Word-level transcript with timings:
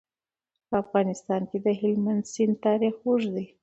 په 0.69 0.75
افغانستان 0.83 1.41
کې 1.49 1.57
د 1.65 1.67
هلمند 1.81 2.23
سیند 2.33 2.55
تاریخ 2.67 2.95
اوږد 3.05 3.31
دی. 3.35 3.45